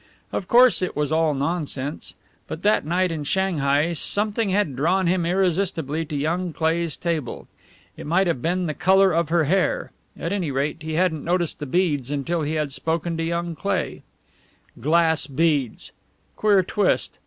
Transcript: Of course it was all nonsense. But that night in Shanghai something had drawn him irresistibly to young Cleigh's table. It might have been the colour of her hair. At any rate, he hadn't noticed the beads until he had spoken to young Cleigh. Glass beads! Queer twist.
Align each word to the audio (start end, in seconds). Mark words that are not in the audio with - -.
Of 0.33 0.47
course 0.47 0.81
it 0.81 0.95
was 0.95 1.11
all 1.11 1.35
nonsense. 1.35 2.15
But 2.47 2.63
that 2.63 2.83
night 2.87 3.11
in 3.11 3.23
Shanghai 3.23 3.93
something 3.93 4.49
had 4.49 4.75
drawn 4.75 5.05
him 5.05 5.27
irresistibly 5.27 6.05
to 6.05 6.15
young 6.15 6.53
Cleigh's 6.53 6.97
table. 6.97 7.47
It 7.95 8.07
might 8.07 8.25
have 8.25 8.41
been 8.41 8.65
the 8.65 8.73
colour 8.73 9.13
of 9.13 9.29
her 9.29 9.43
hair. 9.43 9.91
At 10.17 10.33
any 10.33 10.49
rate, 10.49 10.77
he 10.81 10.93
hadn't 10.93 11.23
noticed 11.23 11.59
the 11.59 11.67
beads 11.67 12.09
until 12.09 12.41
he 12.41 12.53
had 12.55 12.71
spoken 12.73 13.15
to 13.17 13.23
young 13.23 13.53
Cleigh. 13.55 14.01
Glass 14.79 15.27
beads! 15.27 15.91
Queer 16.35 16.63
twist. 16.63 17.19